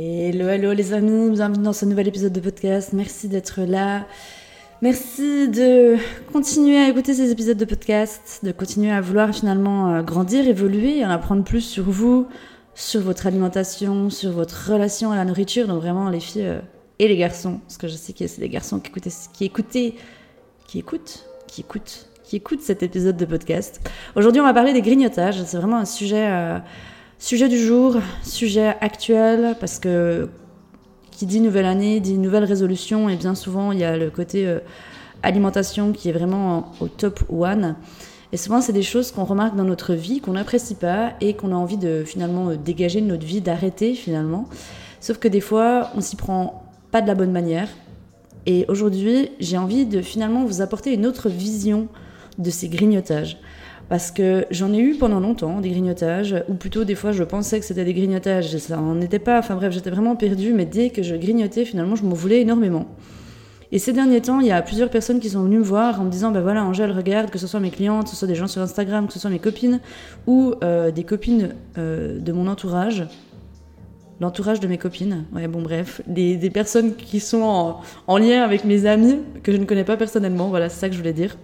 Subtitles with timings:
[0.00, 2.92] Hello, hello les amis, bienvenue dans ce nouvel épisode de podcast.
[2.92, 4.06] Merci d'être là.
[4.80, 5.96] Merci de
[6.32, 11.04] continuer à écouter ces épisodes de podcast, de continuer à vouloir finalement euh, grandir, évoluer,
[11.04, 12.28] en apprendre plus sur vous,
[12.76, 15.66] sur votre alimentation, sur votre relation à la nourriture.
[15.66, 16.60] Donc vraiment les filles euh,
[17.00, 21.24] et les garçons, parce que je sais y a des garçons qui écoutent, qui écoutent,
[21.48, 23.80] qui écoutent, qui écoutent cet épisode de podcast.
[24.14, 25.42] Aujourd'hui, on va parler des grignotages.
[25.42, 26.28] C'est vraiment un sujet.
[26.28, 26.58] Euh,
[27.20, 30.28] Sujet du jour, sujet actuel, parce que
[31.10, 34.46] qui dit nouvelle année dit nouvelle résolution, et bien souvent il y a le côté
[34.46, 34.60] euh,
[35.24, 37.74] alimentation qui est vraiment au top one.
[38.32, 41.50] Et souvent, c'est des choses qu'on remarque dans notre vie, qu'on n'apprécie pas et qu'on
[41.50, 44.48] a envie de finalement euh, dégager de notre vie, d'arrêter finalement.
[45.00, 47.68] Sauf que des fois, on s'y prend pas de la bonne manière.
[48.46, 51.88] Et aujourd'hui, j'ai envie de finalement vous apporter une autre vision
[52.38, 53.38] de ces grignotages.
[53.88, 57.58] Parce que j'en ai eu pendant longtemps des grignotages, ou plutôt des fois je pensais
[57.58, 60.66] que c'était des grignotages, et ça n'en était pas, enfin bref, j'étais vraiment perdue, mais
[60.66, 62.86] dès que je grignotais, finalement, je m'en voulais énormément.
[63.70, 66.04] Et ces derniers temps, il y a plusieurs personnes qui sont venues me voir en
[66.04, 68.34] me disant, ben voilà, Angèle, regarde, que ce soit mes clientes, que ce soit des
[68.34, 69.80] gens sur Instagram, que ce soit mes copines,
[70.26, 73.06] ou euh, des copines euh, de mon entourage,
[74.20, 78.86] l'entourage de mes copines, ouais, bon bref, des, personnes qui sont en lien avec mes
[78.86, 81.36] amis, que je ne connais pas personnellement, voilà, c'est ça que je voulais dire.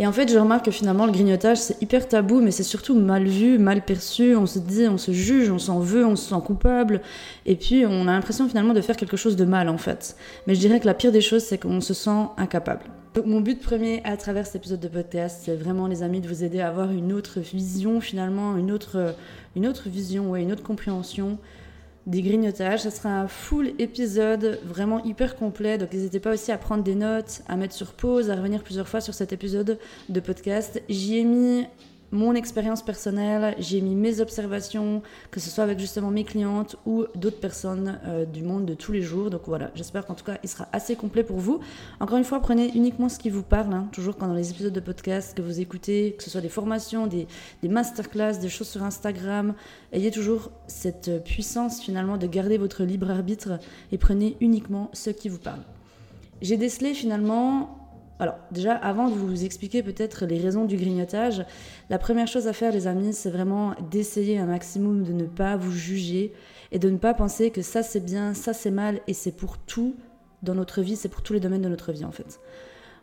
[0.00, 2.94] Et en fait, je remarque que finalement, le grignotage, c'est hyper tabou, mais c'est surtout
[2.94, 4.36] mal vu, mal perçu.
[4.36, 7.00] On se dit, on se juge, on s'en veut, on se sent coupable.
[7.46, 10.16] Et puis, on a l'impression finalement de faire quelque chose de mal, en fait.
[10.46, 12.82] Mais je dirais que la pire des choses, c'est qu'on se sent incapable.
[13.14, 16.28] Donc, mon but premier à travers cet épisode de podcast, c'est vraiment, les amis, de
[16.28, 19.14] vous aider à avoir une autre vision, finalement, une autre,
[19.56, 21.38] une autre vision, ouais, une autre compréhension
[22.08, 22.80] des grignotages.
[22.80, 25.78] Ça sera un full épisode vraiment hyper complet.
[25.78, 28.88] Donc n'hésitez pas aussi à prendre des notes, à mettre sur pause, à revenir plusieurs
[28.88, 30.82] fois sur cet épisode de podcast.
[30.88, 31.66] J'y ai mis
[32.10, 37.04] mon expérience personnelle, j'ai mis mes observations, que ce soit avec justement mes clientes ou
[37.14, 39.28] d'autres personnes euh, du monde de tous les jours.
[39.28, 41.60] Donc voilà, j'espère qu'en tout cas il sera assez complet pour vous.
[42.00, 43.88] Encore une fois, prenez uniquement ce qui vous parle, hein.
[43.92, 47.06] toujours quand dans les épisodes de podcast que vous écoutez, que ce soit des formations,
[47.06, 47.26] des,
[47.62, 49.54] des masterclass, des choses sur Instagram,
[49.92, 53.58] ayez toujours cette puissance finalement de garder votre libre arbitre
[53.92, 55.60] et prenez uniquement ce qui vous parle.
[56.40, 57.77] J'ai décelé finalement
[58.20, 61.44] alors, déjà, avant de vous expliquer peut-être les raisons du grignotage,
[61.88, 65.56] la première chose à faire, les amis, c'est vraiment d'essayer un maximum de ne pas
[65.56, 66.32] vous juger
[66.72, 69.58] et de ne pas penser que ça c'est bien, ça c'est mal et c'est pour
[69.58, 69.94] tout
[70.42, 72.40] dans notre vie, c'est pour tous les domaines de notre vie en fait.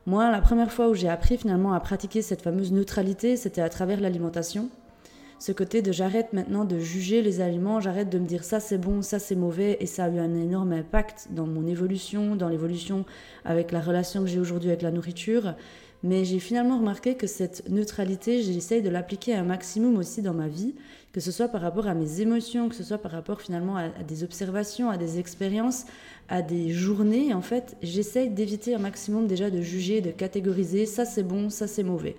[0.05, 3.69] Moi, la première fois où j'ai appris finalement à pratiquer cette fameuse neutralité, c'était à
[3.69, 4.69] travers l'alimentation
[5.45, 8.79] ce côté de j'arrête maintenant de juger les aliments, j'arrête de me dire ça c'est
[8.79, 12.49] bon, ça c'est mauvais, et ça a eu un énorme impact dans mon évolution, dans
[12.49, 13.05] l'évolution
[13.43, 15.53] avec la relation que j'ai aujourd'hui avec la nourriture.
[16.01, 20.47] Mais j'ai finalement remarqué que cette neutralité, j'essaye de l'appliquer un maximum aussi dans ma
[20.47, 20.73] vie,
[21.13, 23.89] que ce soit par rapport à mes émotions, que ce soit par rapport finalement à,
[23.89, 25.85] des observations, à des expériences,
[26.27, 27.35] à des journées.
[27.35, 31.67] En fait, j'essaye d'éviter un maximum déjà de juger, de catégoriser ça c'est bon, ça
[31.67, 32.15] c'est mauvais.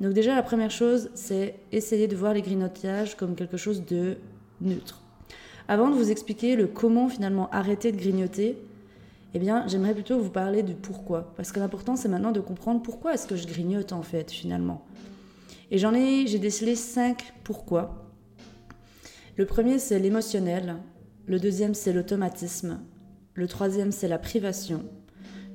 [0.00, 4.16] Donc déjà, la première chose, c'est essayer de voir les grignotages comme quelque chose de
[4.60, 5.02] neutre.
[5.66, 8.56] Avant de vous expliquer le comment finalement arrêter de grignoter,
[9.34, 11.32] eh bien, j'aimerais plutôt vous parler du pourquoi.
[11.36, 14.84] Parce que l'important, c'est maintenant de comprendre pourquoi est-ce que je grignote en fait, finalement.
[15.70, 18.06] Et j'en ai, j'ai décelé cinq pourquoi.
[19.36, 20.76] Le premier, c'est l'émotionnel.
[21.26, 22.80] Le deuxième, c'est l'automatisme.
[23.34, 24.82] Le troisième, c'est la privation.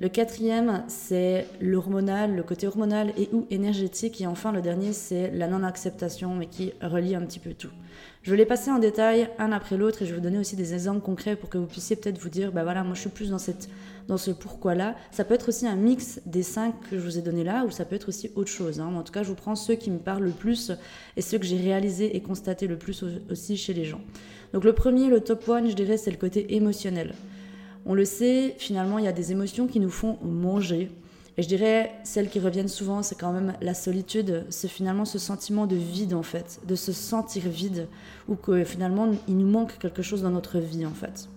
[0.03, 4.19] Le quatrième, c'est l'hormonal, le côté hormonal et ou énergétique.
[4.19, 7.69] Et enfin, le dernier, c'est la non-acceptation, mais qui relie un petit peu tout.
[8.21, 10.57] Je vais les passer en détail un après l'autre et je vais vous donner aussi
[10.57, 13.09] des exemples concrets pour que vous puissiez peut-être vous dire, bah voilà, moi je suis
[13.09, 13.69] plus dans, cette,
[14.09, 14.97] dans ce pourquoi-là.
[15.11, 17.71] Ça peut être aussi un mix des cinq que je vous ai donnés là, ou
[17.71, 18.81] ça peut être aussi autre chose.
[18.81, 18.93] Hein.
[18.93, 20.73] En tout cas, je vous prends ceux qui me parlent le plus
[21.15, 24.01] et ceux que j'ai réalisés et constatés le plus aussi chez les gens.
[24.51, 27.13] Donc le premier, le top one, je dirais, c'est le côté émotionnel.
[27.85, 30.89] On le sait, finalement, il y a des émotions qui nous font manger.
[31.37, 35.17] Et je dirais, celles qui reviennent souvent, c'est quand même la solitude, c'est finalement ce
[35.17, 37.87] sentiment de vide en fait, de se sentir vide,
[38.27, 41.27] ou que finalement il nous manque quelque chose dans notre vie en fait.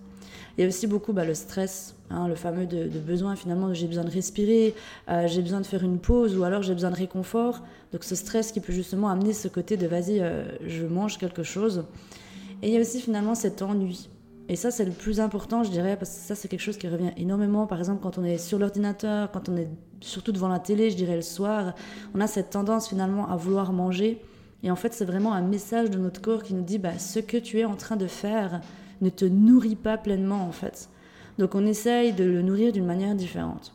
[0.55, 3.87] Il y a aussi beaucoup bah, le stress, hein, le fameux de, besoin finalement, j'ai
[3.87, 4.75] besoin de respirer,
[5.09, 7.63] euh, j'ai besoin de faire une pause, ou alors j'ai besoin de réconfort.
[7.91, 11.43] Donc ce stress qui peut justement amener ce côté de vas-y, euh, je mange quelque
[11.43, 11.85] chose.
[12.61, 14.09] Et il y a aussi finalement cet ennui
[14.49, 16.87] Et ça, c'est le plus important, je dirais, parce que ça, c'est quelque chose qui
[16.87, 17.67] revient énormément.
[17.67, 19.67] Par exemple, quand on est sur l'ordinateur, quand on est
[19.99, 21.73] surtout devant la télé, je dirais le soir,
[22.15, 24.21] on a cette tendance finalement à vouloir manger.
[24.63, 27.19] Et en fait, c'est vraiment un message de notre corps qui nous dit bah, ce
[27.19, 28.61] que tu es en train de faire
[29.01, 30.89] ne te nourrit pas pleinement, en fait.
[31.37, 33.73] Donc, on essaye de le nourrir d'une manière différente.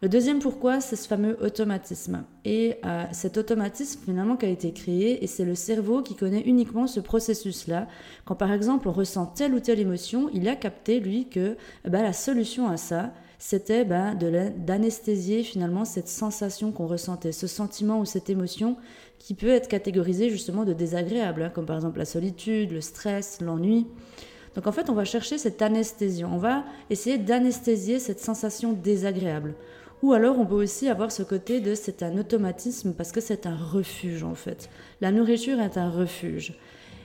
[0.00, 2.22] Le deuxième pourquoi, c'est ce fameux automatisme.
[2.44, 6.42] Et euh, cet automatisme, finalement, qui a été créé, et c'est le cerveau qui connaît
[6.42, 7.88] uniquement ce processus-là.
[8.24, 12.00] Quand, par exemple, on ressent telle ou telle émotion, il a capté, lui, que bah,
[12.00, 18.04] la solution à ça, c'était bah, d'anesthésier, finalement, cette sensation qu'on ressentait, ce sentiment ou
[18.04, 18.76] cette émotion
[19.18, 23.40] qui peut être catégorisée, justement, de désagréable, hein, comme par exemple la solitude, le stress,
[23.40, 23.88] l'ennui.
[24.54, 26.24] Donc en fait, on va chercher cette anesthésie.
[26.24, 29.54] On va essayer d'anesthésier cette sensation désagréable.
[30.02, 33.46] Ou alors on peut aussi avoir ce côté de c'est un automatisme parce que c'est
[33.46, 34.70] un refuge en fait.
[35.00, 36.50] La nourriture est un refuge.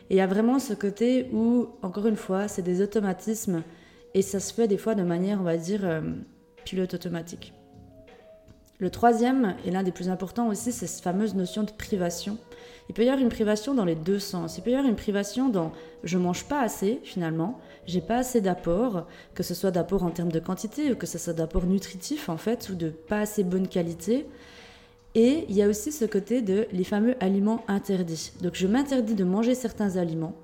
[0.09, 3.63] Et il y a vraiment ce côté où, encore une fois, c'est des automatismes
[4.13, 6.01] et ça se fait des fois de manière, on va dire, euh,
[6.65, 7.53] pilote automatique.
[8.79, 12.37] Le troisième, et l'un des plus importants aussi, c'est cette fameuse notion de privation.
[12.89, 14.57] Il peut y avoir une privation dans les deux sens.
[14.57, 15.71] Il peut y avoir une privation dans
[16.03, 20.31] je mange pas assez finalement, j'ai pas assez d'apport, que ce soit d'apport en termes
[20.31, 23.67] de quantité ou que ce soit d'apport nutritif en fait, ou de pas assez bonne
[23.67, 24.25] qualité.
[25.15, 28.31] Et il y a aussi ce côté de les fameux aliments interdits.
[28.41, 30.35] Donc je m'interdis de manger certains aliments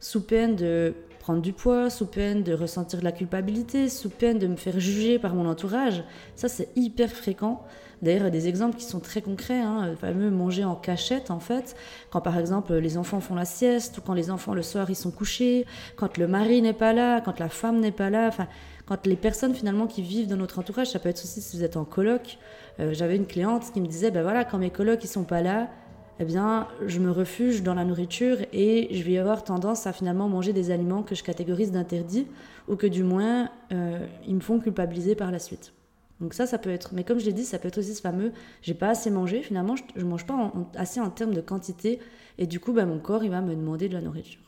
[0.00, 0.94] sous peine de
[1.26, 4.78] prendre du poids, sous peine de ressentir de la culpabilité, sous peine de me faire
[4.78, 6.04] juger par mon entourage.
[6.36, 7.64] Ça, c'est hyper fréquent.
[8.00, 11.74] D'ailleurs, des exemples qui sont très concrets, hein, le fameux manger en cachette, en fait,
[12.10, 14.94] quand par exemple les enfants font la sieste, ou quand les enfants le soir ils
[14.94, 18.46] sont couchés, quand le mari n'est pas là, quand la femme n'est pas là, enfin,
[18.86, 21.64] quand les personnes finalement qui vivent dans notre entourage, ça peut être aussi si vous
[21.64, 22.38] êtes en coloc.
[22.78, 25.42] Euh, j'avais une cliente qui me disait, ben voilà, quand mes colocs ils sont pas
[25.42, 25.70] là,
[26.18, 30.28] eh bien, je me refuge dans la nourriture et je vais avoir tendance à finalement
[30.28, 32.26] manger des aliments que je catégorise d'interdits
[32.68, 35.74] ou que du moins euh, ils me font culpabiliser par la suite.
[36.20, 36.94] Donc ça, ça peut être.
[36.94, 38.32] Mais comme je l'ai dit, ça peut être aussi ce fameux
[38.62, 39.42] j'ai pas assez mangé.
[39.42, 42.00] Finalement, je, ne mange pas assez en termes de quantité
[42.38, 44.45] et du coup, bah, mon corps il va me demander de la nourriture.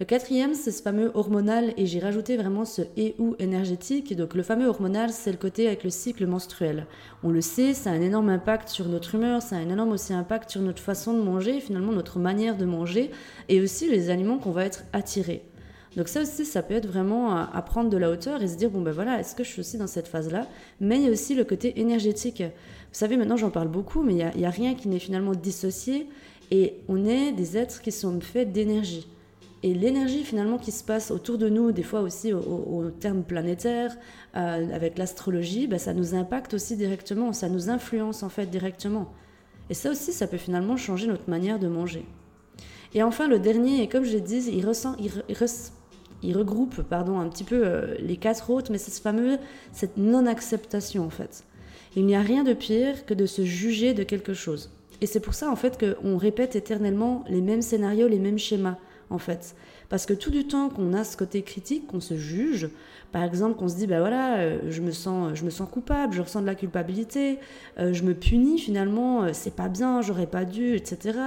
[0.00, 4.16] Le quatrième, c'est ce fameux hormonal, et j'ai rajouté vraiment ce et ou énergétique.
[4.16, 6.88] Donc le fameux hormonal, c'est le côté avec le cycle menstruel.
[7.22, 9.92] On le sait, ça a un énorme impact sur notre humeur, ça a un énorme
[9.92, 13.12] aussi impact sur notre façon de manger, finalement notre manière de manger,
[13.48, 15.44] et aussi les aliments qu'on va être attirés.
[15.96, 18.70] Donc ça aussi, ça peut être vraiment à, prendre de la hauteur et se dire,
[18.70, 20.48] bon ben voilà, est-ce que je suis aussi dans cette phase-là?
[20.80, 22.42] Mais il y a aussi le côté énergétique.
[22.42, 25.36] Vous savez, maintenant j'en parle beaucoup, mais il n'y a, a rien qui n'est finalement
[25.36, 26.08] dissocié,
[26.50, 29.06] et on est des êtres qui sont faits d'énergie.
[29.64, 33.96] Et l'énergie finalement qui se passe autour de nous, des fois aussi au, terme planétaire,
[34.36, 39.10] euh, avec l'astrologie, bah, ça nous impacte aussi directement, ça nous influence en fait directement.
[39.70, 42.04] Et ça aussi, ça peut finalement changer notre manière de manger.
[42.92, 47.62] Et enfin, le dernier, et comme je l'ai dit, il, regroupe pardon, un petit peu
[47.64, 49.38] euh, les quatre autres, mais c'est ce
[49.72, 51.42] cette non-acceptation en fait.
[51.96, 54.70] Il n'y a rien de pire que de se juger de quelque chose.
[55.00, 58.76] Et c'est pour ça en fait qu'on répète éternellement les mêmes scénarios, les mêmes schémas
[59.14, 59.54] en fait.
[59.88, 62.68] Parce que tout du temps qu'on a ce côté critique, qu'on se juge,
[63.12, 66.12] par exemple qu'on se dit, ben voilà, euh, je, me sens, je me sens coupable,
[66.14, 67.38] je ressens de la culpabilité,
[67.78, 71.18] euh, je me punis finalement, euh, c'est pas bien, j'aurais pas dû, etc.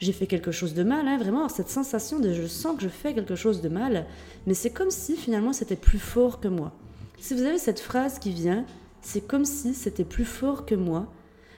[0.00, 2.88] J'ai fait quelque chose de mal, hein, vraiment, cette sensation de je sens que je
[2.88, 4.04] fais quelque chose de mal,
[4.46, 6.72] mais c'est comme si finalement c'était plus fort que moi.
[7.18, 8.66] Si vous avez cette phrase qui vient,
[9.00, 11.06] c'est comme si c'était plus fort que moi,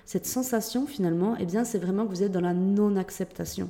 [0.05, 3.69] cette sensation finalement, eh bien c'est vraiment que vous êtes dans la non-acceptation.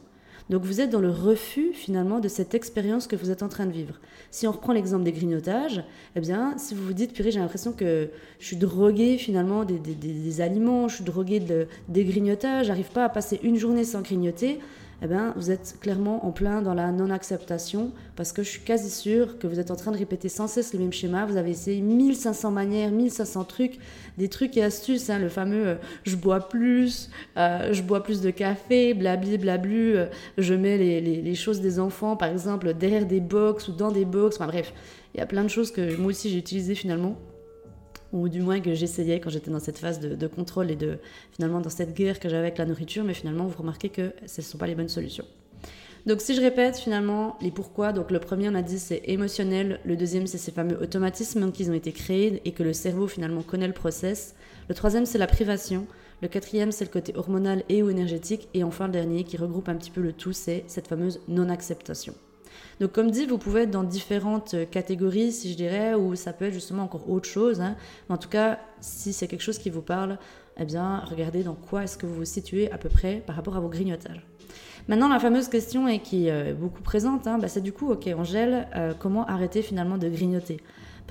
[0.51, 3.67] Donc vous êtes dans le refus finalement de cette expérience que vous êtes en train
[3.67, 4.01] de vivre.
[4.31, 5.83] Si on reprend l'exemple des grignotages,
[6.17, 10.41] eh bien si vous vous dites, purée, j'ai l'impression que je suis drogué finalement des,
[10.41, 14.59] aliments, je suis drogué de, des grignotages, j'arrive pas à passer une journée sans grignoter,
[15.05, 18.89] eh bien, vous êtes clairement en plein dans la non-acceptation parce que je suis quasi
[18.89, 21.27] sûre que vous êtes en train de répéter sans cesse le même schéma.
[21.27, 23.79] Vous avez essayé 1500 manières, 1500 trucs,
[24.17, 28.21] des trucs et astuces, hein, le fameux euh, je bois plus, euh, je bois plus
[28.21, 30.07] de café, blabli, blablu, euh,
[30.39, 34.05] je mets les, les, choses des enfants, par exemple, derrière des box ou dans des
[34.05, 34.37] box.
[34.37, 34.73] Enfin bref,
[35.15, 37.17] il y a plein de choses que moi aussi j'ai utilisées finalement
[38.13, 40.99] ou du moins que j'essayais quand j'étais dans cette phase de, contrôle et de
[41.33, 44.41] finalement dans cette guerre que j'avais avec la nourriture, mais finalement vous remarquez que ce
[44.41, 45.25] ne sont pas les bonnes solutions.
[46.05, 49.81] Donc si je répète finalement les pourquoi, donc le premier on a dit c'est émotionnel,
[49.85, 53.43] le deuxième c'est ces fameux automatismes qui ont été créés et que le cerveau finalement
[53.43, 54.35] connaît le process,
[54.69, 55.87] le troisième c'est la privation,
[56.21, 59.69] le quatrième c'est le côté hormonal et ou énergétique et enfin le dernier qui regroupe
[59.69, 62.15] un petit peu le tout c'est cette fameuse non-acceptation.
[62.81, 66.33] Donc comme dit, vous pouvez être dans différentes euh, catégories, si je dirais, ou ça
[66.33, 67.61] peut être justement encore autre chose.
[67.61, 67.77] Hein.
[68.09, 70.19] en tout cas, si c'est quelque chose qui vous parle,
[70.59, 73.57] eh bien, regardez dans quoi est-ce que vous vous situez à peu près par rapport
[73.57, 74.27] à vos grignotages.
[74.89, 78.69] Maintenant, la fameuse question qui est beaucoup présente, hein, bah, c'est du coup, ok, Angèle,
[78.75, 80.61] euh, comment arrêter finalement de grignoter?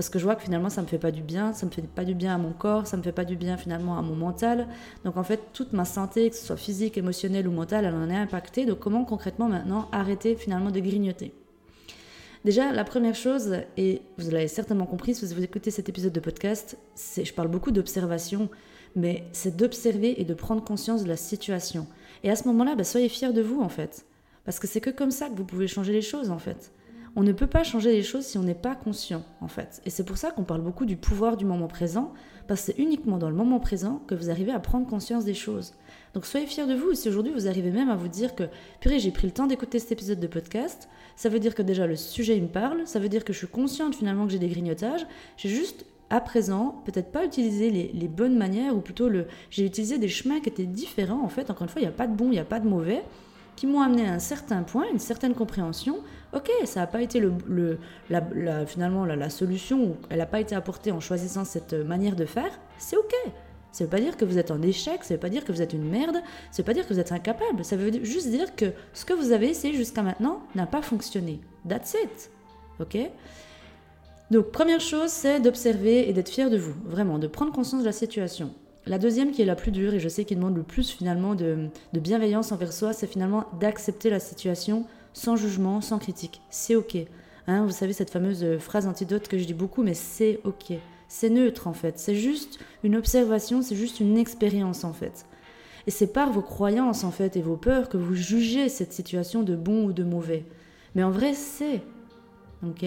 [0.01, 1.83] Parce que je vois que finalement ça me fait pas du bien, ça me fait
[1.83, 4.15] pas du bien à mon corps, ça me fait pas du bien finalement à mon
[4.15, 4.67] mental.
[5.05, 8.09] Donc en fait toute ma santé, que ce soit physique, émotionnelle ou mentale, elle en
[8.09, 8.65] est impactée.
[8.65, 11.35] Donc comment concrètement maintenant arrêter finalement de grignoter?
[12.45, 16.19] Déjà, la première chose, et vous l'avez certainement compris si vous écoutez cet épisode de
[16.19, 18.49] podcast, c'est je parle beaucoup d'observation,
[18.95, 21.85] mais c'est d'observer et de prendre conscience de la situation.
[22.23, 24.03] Et à ce moment-là, bah, soyez fiers de vous en fait.
[24.45, 26.71] Parce que c'est que comme ça que vous pouvez changer les choses en fait.
[27.15, 29.81] On ne peut pas changer les choses si on n'est pas conscient en fait.
[29.85, 32.13] Et c'est pour ça qu'on parle beaucoup du pouvoir du moment présent,
[32.47, 35.33] parce que c'est uniquement dans le moment présent que vous arrivez à prendre conscience des
[35.33, 35.73] choses.
[36.13, 38.43] Donc soyez fiers de vous si aujourd'hui vous arrivez même à vous dire que,
[38.79, 40.87] purée, j'ai pris le temps d'écouter cet épisode de podcast,
[41.17, 43.47] ça veut dire que déjà le sujet me parle, ça veut dire que je suis
[43.47, 48.37] consciente finalement que j'ai des grignotages, j'ai juste à présent, peut-être pas utilisé les, bonnes
[48.37, 51.23] manières, ou plutôt le, j'ai utilisé des chemins qui étaient différents.
[51.23, 52.59] En fait, encore une fois, il n'y a pas de bon, il n'y a pas
[52.59, 53.01] de mauvais,
[53.61, 55.99] qui m'ont amené à un certain point, une certaine compréhension.
[56.33, 57.77] Ok, ça n'a pas été le,
[58.09, 62.49] la, finalement la, solution, elle n'a pas été apportée en choisissant cette manière de faire.
[62.79, 63.13] C'est ok.
[63.71, 65.45] Ça ne veut pas dire que vous êtes en échec, ça ne veut pas dire
[65.45, 66.21] que vous êtes une merde, ça
[66.53, 69.13] ne veut pas dire que vous êtes incapable, ça veut juste dire que ce que
[69.13, 71.39] vous avez essayé jusqu'à maintenant n'a pas fonctionné.
[71.69, 72.31] That's it.
[72.79, 72.97] Ok?
[74.31, 77.85] Donc, première chose, c'est d'observer et d'être fier de vous, vraiment, de prendre conscience de
[77.85, 78.55] la situation.
[78.87, 81.35] La deuxième qui est la plus dure, et je sais qu'il demande le plus finalement
[81.35, 86.41] de, bienveillance envers soi, c'est finalement d'accepter la situation sans jugement, sans critique.
[86.49, 86.97] C'est ok.
[87.47, 90.73] Hein, vous savez cette fameuse phrase antidote que je dis beaucoup, mais c'est ok.
[91.07, 91.99] C'est neutre en fait.
[91.99, 95.25] C'est juste une observation, c'est juste une expérience en fait.
[95.85, 99.43] Et c'est par vos croyances en fait et vos peurs que vous jugez cette situation
[99.43, 100.45] de bon ou de mauvais.
[100.95, 101.81] Mais en vrai, c'est.
[102.63, 102.85] Donc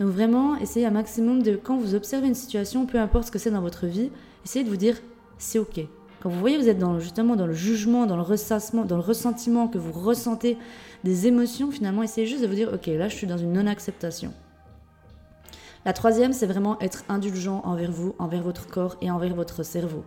[0.00, 3.50] vraiment, essayez un maximum de, quand vous observez une situation, peu importe ce que c'est
[3.50, 4.10] dans votre vie,
[4.44, 5.00] essayez de vous dire,
[5.38, 5.80] c'est ok.
[6.20, 9.02] Quand vous voyez vous êtes dans, justement dans le jugement, dans le ressassement, dans le
[9.02, 10.56] ressentiment, que vous ressentez
[11.04, 14.32] des émotions, finalement, essayez juste de vous dire, ok, là je suis dans une non-acceptation.
[15.84, 20.02] La troisième, c'est vraiment être indulgent envers vous, envers votre corps et envers votre cerveau.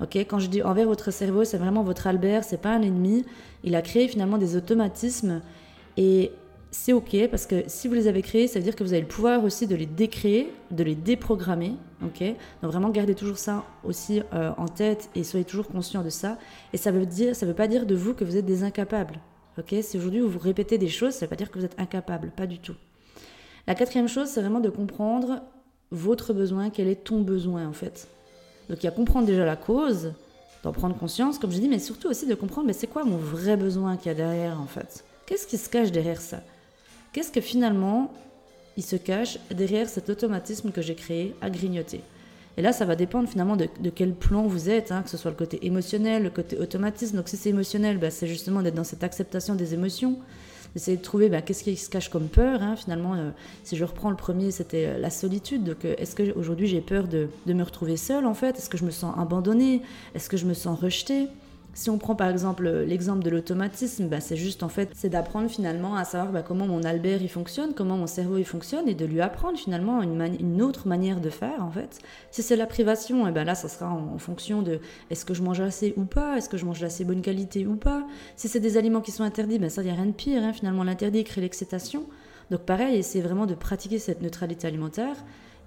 [0.00, 3.24] Ok, quand je dis envers votre cerveau, c'est vraiment votre Albert, c'est pas un ennemi.
[3.64, 5.40] Il a créé finalement des automatismes
[5.96, 6.30] et
[6.76, 9.02] c'est ok parce que si vous les avez créés, ça veut dire que vous avez
[9.02, 11.74] le pouvoir aussi de les décréer, de les déprogrammer.
[12.04, 12.22] Ok,
[12.62, 16.38] donc vraiment gardez toujours ça aussi euh, en tête et soyez toujours conscient de ça.
[16.72, 19.18] Et ça veut dire, ça veut pas dire de vous que vous êtes des incapables.
[19.58, 22.30] Ok, si aujourd'hui vous répétez des choses, ça veut pas dire que vous êtes incapable,
[22.36, 22.76] pas du tout.
[23.66, 25.42] La quatrième chose, c'est vraiment de comprendre
[25.90, 28.06] votre besoin, quel est ton besoin en fait.
[28.68, 30.12] Donc il y a comprendre déjà la cause,
[30.62, 33.16] d'en prendre conscience, comme je dis, mais surtout aussi de comprendre, mais c'est quoi mon
[33.16, 35.04] vrai besoin qu'il y a derrière en fait?
[35.24, 36.42] Qu'est-ce qui se cache derrière ça?
[37.16, 38.12] Qu'est-ce que finalement
[38.76, 42.02] il se cache derrière cet automatisme que j'ai créé à grignoter?
[42.58, 45.30] Et là, ça va dépendre finalement de, quel plan vous êtes, hein, que ce soit
[45.30, 47.16] le côté émotionnel, le côté automatisme.
[47.16, 50.18] Donc si c'est émotionnel, bah, c'est justement d'être dans cette acceptation des émotions
[50.74, 52.62] essayer de trouver bah, qu'est-ce qui se cache comme peur.
[52.62, 52.76] Hein.
[52.76, 53.30] Finalement, euh,
[53.64, 55.64] si je reprends le premier, c'était euh, la solitude.
[55.64, 58.58] Donc, euh, est-ce que aujourd'hui j'ai peur de, de, me retrouver seule en fait?
[58.58, 59.80] Est-ce que je me sens abandonnée?
[60.14, 61.28] Est-ce que je me sens rejetée?
[61.76, 65.50] Si on prend par exemple l'exemple de l'automatisme, bah, c'est juste en fait, c'est d'apprendre
[65.50, 68.94] finalement à savoir bah, comment mon Albert il fonctionne, comment mon cerveau il fonctionne et
[68.94, 71.98] de lui apprendre finalement une, autre manière de faire en fait.
[72.30, 74.80] Si c'est la privation, eh ben là ça sera en, fonction de
[75.10, 77.76] est-ce que je mange assez ou pas, est-ce que je mange assez bonne qualité ou
[77.76, 78.06] pas.
[78.36, 80.42] Si c'est des aliments qui sont interdits, ben ça il n'y a rien de pire.
[80.42, 80.54] Hein.
[80.54, 82.06] Finalement l'interdit crée l'excitation.
[82.50, 85.16] Donc pareil, c'est vraiment de pratiquer cette neutralité alimentaire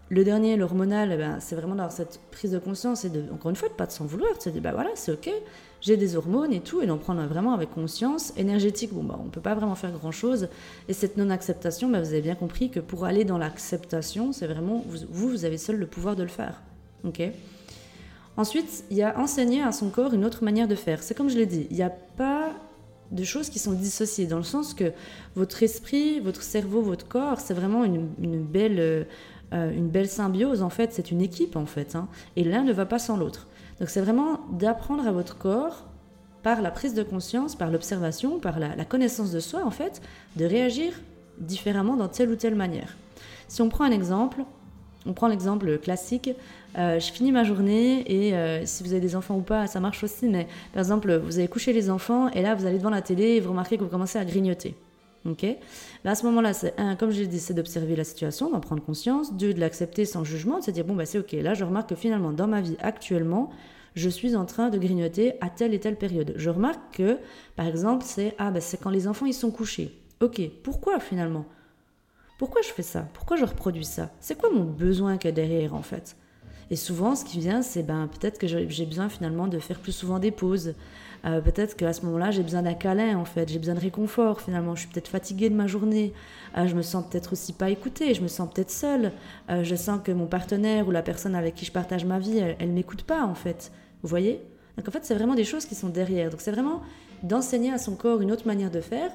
[0.10, 3.52] le dernier, l'hormonal, eh ben, c'est vraiment d'avoir cette prise de conscience et de, encore
[3.52, 5.30] une fois, de pas de s'en vouloir, de se dire, bah voilà, c'est ok,
[5.82, 8.34] j'ai des hormones et tout, et d'en prendre vraiment avec conscience.
[8.36, 10.50] Énergétique, bah, on peut pas vraiment faire grand chose.
[10.88, 14.84] Et cette non-acceptation, bah, vous avez bien compris que pour aller dans l'acceptation, c'est vraiment,
[14.88, 16.62] vous, vous avez seul le pouvoir de le faire.
[17.04, 17.22] Ok
[18.36, 21.04] Ensuite, il y a enseigner à son corps une autre manière de faire.
[21.04, 22.54] C'est comme je l'ai dit, il n'y a pas
[23.12, 24.92] de choses qui sont dissociées, dans le sens que
[25.36, 29.08] votre esprit, votre cerveau, votre corps, c'est vraiment une, une belle
[29.54, 31.96] euh, une belle symbiose, en fait, c'est une équipe, en fait.
[31.96, 32.08] Hein.
[32.36, 33.48] et l'un ne va pas sans l'autre.
[33.80, 35.86] Donc c'est vraiment d'apprendre à votre corps,
[36.44, 40.02] par la prise de conscience, par l'observation, par la, connaissance de soi, en fait,
[40.36, 40.94] de réagir
[41.40, 42.96] différemment dans telle ou telle manière.
[43.48, 44.44] Si on prend un exemple,
[45.06, 46.30] on prend l'exemple classique,
[46.78, 49.80] euh, je finis ma journée et euh, si vous avez des enfants ou pas, ça
[49.80, 52.90] marche aussi, mais par exemple, vous avez couché les enfants et là, vous allez devant
[52.90, 54.76] la télé et vous remarquez que vous commencez à grignoter.
[55.26, 55.44] Ok
[56.04, 59.34] Là, à ce moment-là, c'est un, comme dit, c'est d'observer la situation, d'en prendre conscience.
[59.34, 61.34] Deux, de l'accepter sans jugement, de se dire bon, bah, c'est ok.
[61.34, 63.50] Là, je remarque que finalement, dans ma vie actuellement,
[63.96, 66.34] je suis en train de grignoter à telle et telle période.
[66.38, 67.18] Je remarque que,
[67.56, 69.94] par exemple, c'est ah, bah, c'est quand les enfants ils sont couchés.
[70.22, 71.46] Ok, pourquoi finalement?
[72.38, 73.08] Pourquoi je fais ça?
[73.14, 74.12] Pourquoi je reproduis ça?
[74.22, 76.16] C'est quoi mon besoin qu'il y a derrière en fait?
[76.72, 79.92] Et souvent, ce qui vient, c'est ben, peut-être que j'ai besoin finalement de faire plus
[79.92, 80.76] souvent des pauses.
[81.26, 83.50] Euh, peut-être qu'à ce moment-là, j'ai besoin d'un câlin, en fait.
[83.50, 84.76] J'ai besoin de réconfort, finalement.
[84.76, 86.14] Je suis peut-être fatiguée de ma journée.
[86.58, 88.14] Euh, je me sens peut-être aussi pas écoutée.
[88.14, 89.12] Je me sens peut-être seule.
[89.50, 92.38] Euh, je sens que mon partenaire ou la personne avec qui je partage ma vie,
[92.38, 93.72] elle, ne m'écoute pas, en fait.
[94.02, 94.42] Vous voyez?
[94.78, 96.30] Donc, en fait, c'est vraiment des choses qui sont derrière.
[96.30, 96.82] Donc, c'est vraiment
[97.24, 99.12] d'enseigner à son corps une autre manière de faire.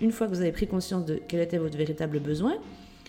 [0.00, 2.54] Une fois que vous avez pris conscience de quel était votre véritable besoin,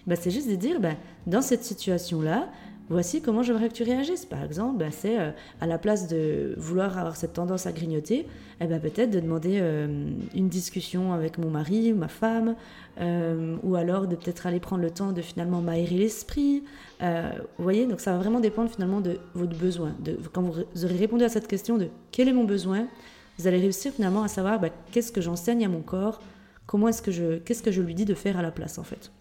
[0.08, 0.94] bah, c'est juste de dire, bah,
[1.28, 2.48] dans cette situation-là,
[2.92, 4.26] voici comment j'aimerais que tu réagisses.
[4.26, 5.32] Par exemple, bah, c'est euh,
[5.62, 8.28] à la place de vouloir avoir cette tendance à grignoter,
[8.60, 12.56] eh ben, peut-être de demander euh, une discussion avec mon mari ou ma femme,
[13.00, 16.64] euh, ou alors de peut-être aller prendre le temps de finalement m'aérer l'esprit.
[17.00, 19.96] vous voyez, donc ça va vraiment dépendre finalement de votre besoin.
[20.34, 22.88] Quand vous aurez répondu à cette question de quel est mon besoin,
[23.38, 26.22] vous allez réussir finalement à savoir bah, qu'est-ce que j'enseigne à mon corps,
[26.68, 28.84] comment est-ce que je, qu'est-ce que je lui dis de faire à la place en
[28.84, 29.12] fait?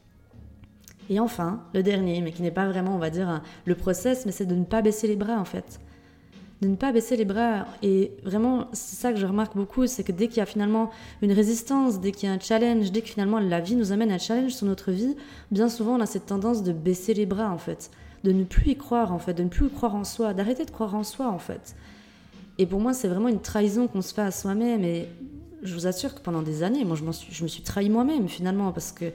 [1.11, 4.33] Et enfin, le dernier, mais qui n'est pas vraiment, on va dire, le process, mais
[4.33, 5.81] c'est de ne pas baisser les bras en fait.
[6.62, 7.67] De ne pas baisser les bras.
[7.83, 10.90] Et vraiment, c'est ça que je remarque beaucoup, c'est que dès qu'il y a finalement
[11.21, 14.12] une résistance, dès qu'il y a un challenge, dès que finalement la vie nous amène
[14.12, 15.17] à un challenge sur notre vie,
[15.50, 17.90] bien souvent on a cette tendance de baisser les bras en fait.
[18.23, 20.71] De ne plus y croire en fait, de ne plus croire en soi, d'arrêter de
[20.71, 21.75] croire en soi en fait.
[22.59, 24.85] Et pour moi, c'est vraiment une trahison qu'on se fait à soi-même.
[24.85, 25.09] Et
[25.62, 28.71] je vous assure que pendant des années, moi, je, je me suis trahi moi-même finalement
[28.71, 29.07] parce que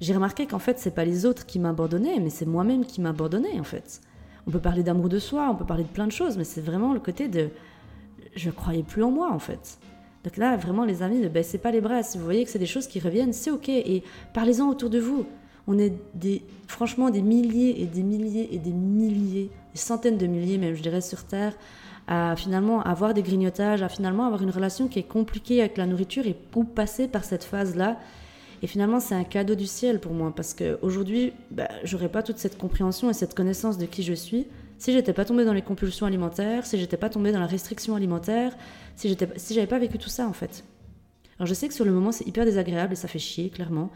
[0.00, 3.58] j'ai remarqué qu'en fait, c'est pas les autres qui m'abandonnaient, mais c'est moi-même qui m'abandonnais
[3.58, 4.00] en fait.
[4.46, 6.60] On peut parler d'amour de soi, on peut parler de plein de choses, mais c'est
[6.60, 7.50] vraiment le côté de
[8.34, 9.78] je croyais plus en moi en fait.
[10.24, 12.02] Donc là, vraiment, les amis, ne baissez pas les bras.
[12.02, 13.68] Si vous voyez que c'est des choses qui reviennent, c'est ok.
[13.68, 14.02] Et
[14.34, 15.24] parlez-en autour de vous.
[15.68, 20.26] On est des, franchement des milliers et des milliers et des milliers, des centaines de
[20.26, 21.54] milliers même, je dirais, sur Terre,
[22.08, 25.86] à finalement avoir des grignotages, à finalement avoir une relation qui est compliquée avec la
[25.86, 27.96] nourriture et pour passer par cette phase-là
[28.62, 32.38] et finalement, c'est un cadeau du ciel pour moi parce qu'aujourd'hui, bah, j'aurais pas toute
[32.38, 34.46] cette compréhension et cette connaissance de qui je suis
[34.78, 37.94] si j'étais pas tombée dans les compulsions alimentaires, si j'étais pas tombée dans la restriction
[37.94, 38.54] alimentaire,
[38.94, 40.64] si si j'avais pas vécu tout ça en fait.
[41.38, 43.90] Alors je sais que sur le moment, c'est hyper désagréable et ça fait chier, clairement,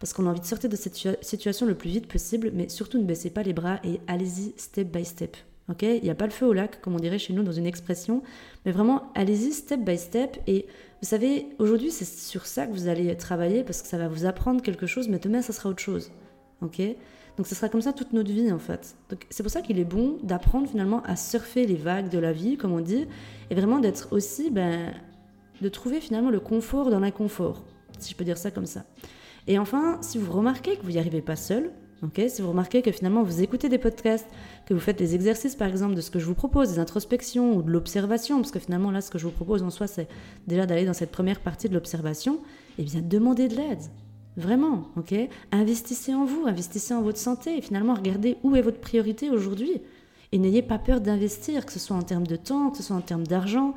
[0.00, 2.98] parce qu'on a envie de sortir de cette situation le plus vite possible, mais surtout
[2.98, 5.36] ne baissez pas les bras et allez-y step by step.
[5.68, 5.82] Ok?
[5.82, 7.66] Il n'y a pas le feu au lac, comme on dirait chez nous dans une
[7.66, 8.22] expression,
[8.64, 10.66] mais vraiment allez-y step by step et
[11.02, 14.24] vous savez, aujourd'hui, c'est sur ça que vous allez travailler parce que ça va vous
[14.24, 16.12] apprendre quelque chose, mais demain, ça sera autre chose.
[16.60, 16.80] Ok?
[17.36, 18.94] Donc, ce sera comme ça toute notre vie, en fait.
[19.10, 22.32] Donc, c'est pour ça qu'il est bon d'apprendre finalement à surfer les vagues de la
[22.32, 23.08] vie, comme on dit,
[23.50, 24.94] et vraiment d'être aussi, ben,
[25.60, 27.64] de trouver finalement le confort dans l'inconfort,
[27.98, 28.84] si je peux dire ça comme ça.
[29.48, 31.72] Et enfin, si vous remarquez que vous n'y arrivez pas seul,
[32.28, 34.26] si vous remarquez que finalement vous écoutez des podcasts,
[34.66, 37.56] que vous faites des exercices par exemple de ce que je vous propose, des introspections
[37.56, 40.08] ou de l'observation, parce que finalement là ce que je vous propose en soi c'est
[40.46, 42.40] déjà d'aller dans cette première partie de l'observation,
[42.78, 43.82] eh bien demandez de l'aide.
[44.36, 45.14] Vraiment, ok?
[45.50, 49.82] Investissez en vous, investissez en votre santé et finalement regardez où est votre priorité aujourd'hui.
[50.32, 52.96] Et n'ayez pas peur d'investir, que ce soit en termes de temps, que ce soit
[52.96, 53.74] en termes d'argent.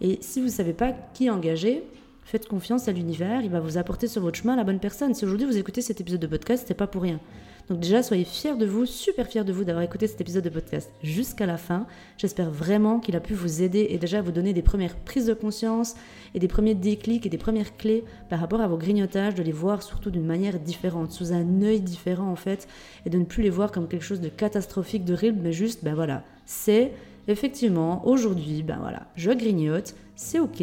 [0.00, 1.84] Et si vous ne savez pas qui engager,
[2.26, 5.14] Faites confiance à l'univers, il va vous apporter sur votre chemin la bonne personne.
[5.14, 7.20] Si aujourd'hui vous écoutez cet épisode de podcast, c'est pas pour rien.
[7.68, 10.48] Donc déjà, soyez fiers de vous, super fiers de vous d'avoir écouté cet épisode de
[10.48, 11.86] podcast jusqu'à la fin.
[12.18, 15.34] J'espère vraiment qu'il a pu vous aider et déjà vous donner des premières prises de
[15.34, 15.94] conscience
[16.34, 19.52] et des premiers déclics et des premières clés par rapport à vos grignotages, de les
[19.52, 22.66] voir surtout d'une manière différente, sous un œil différent en fait,
[23.04, 25.84] et de ne plus les voir comme quelque chose de catastrophique, de horrible, mais juste,
[25.84, 26.90] ben voilà, c'est
[27.28, 30.62] effectivement aujourd'hui, ben voilà, je grignote, c'est ok,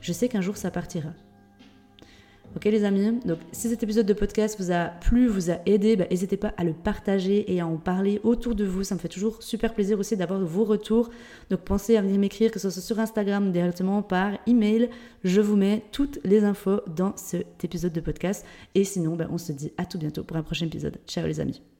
[0.00, 1.10] je sais qu'un jour ça partira.
[2.56, 5.94] Ok les amis Donc si cet épisode de podcast vous a plu, vous a aidé,
[5.94, 8.82] bah, n'hésitez pas à le partager et à en parler autour de vous.
[8.82, 11.10] Ça me fait toujours super plaisir aussi d'avoir vos retours.
[11.50, 14.88] Donc pensez à venir m'écrire, que ce soit sur Instagram, directement par email.
[15.22, 18.46] Je vous mets toutes les infos dans cet épisode de podcast.
[18.74, 20.96] Et sinon, bah, on se dit à tout bientôt pour un prochain épisode.
[21.06, 21.75] Ciao les amis